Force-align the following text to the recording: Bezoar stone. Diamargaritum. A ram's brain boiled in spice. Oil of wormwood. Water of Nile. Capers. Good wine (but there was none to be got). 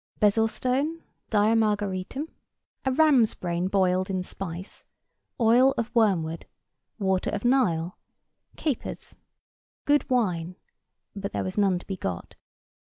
Bezoar 0.19 0.49
stone. 0.49 1.03
Diamargaritum. 1.29 2.25
A 2.85 2.91
ram's 2.91 3.35
brain 3.35 3.67
boiled 3.67 4.09
in 4.09 4.23
spice. 4.23 4.83
Oil 5.39 5.75
of 5.77 5.93
wormwood. 5.93 6.47
Water 6.97 7.29
of 7.29 7.45
Nile. 7.45 7.99
Capers. 8.55 9.15
Good 9.85 10.09
wine 10.09 10.55
(but 11.15 11.33
there 11.33 11.43
was 11.43 11.55
none 11.55 11.77
to 11.77 11.85
be 11.85 11.97
got). 11.97 12.33